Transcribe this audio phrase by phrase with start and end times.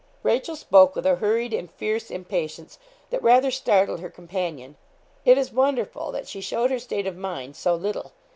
[0.23, 2.79] Rachel spoke with a hurried and fierce impatience,
[3.11, 4.75] that rather startled her companion.
[5.25, 8.11] It is wonderful that she showed her state of mind so little.